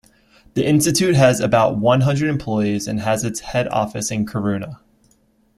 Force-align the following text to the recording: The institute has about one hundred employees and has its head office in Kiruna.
The 0.55 0.65
institute 0.65 1.13
has 1.15 1.39
about 1.39 1.77
one 1.77 2.01
hundred 2.01 2.31
employees 2.31 2.87
and 2.87 3.01
has 3.01 3.23
its 3.23 3.41
head 3.41 3.67
office 3.67 4.09
in 4.09 4.25
Kiruna. 4.25 4.79